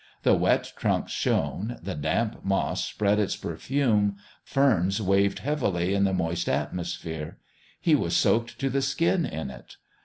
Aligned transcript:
The 0.23 0.33
wet 0.33 0.73
trunks 0.77 1.11
shone, 1.11 1.77
the 1.79 1.93
damp 1.93 2.43
moss 2.43 2.83
spread 2.83 3.19
its 3.19 3.35
perfume, 3.35 4.17
ferns 4.43 4.99
waved 4.99 5.37
heavily 5.37 5.93
in 5.93 6.05
the 6.05 6.11
moist 6.13 6.49
atmosphere. 6.49 7.37
He 7.79 7.93
was 7.93 8.15
soaked 8.17 8.57
to 8.61 8.71
the 8.71 8.81
skin 8.81 9.27
in 9.27 9.51
it. 9.51 9.77